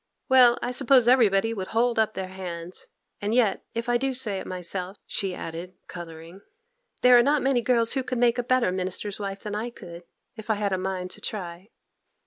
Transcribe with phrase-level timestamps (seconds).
[0.29, 2.87] 'Well, I suppose everybody would hold up their hands;
[3.21, 6.41] and yet if I do say it myself,' she added, colouring,
[7.03, 10.01] 'there are not many girls who could make a better minister's wife than I could
[10.35, 11.69] if I had a mind to try.